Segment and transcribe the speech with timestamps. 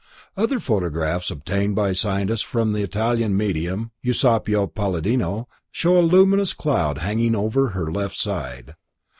[0.35, 6.97] Other photographs obtained by scientists from the Italian medium Eusapio Palladino show a luminous cloud
[6.97, 8.73] over hanging her left side.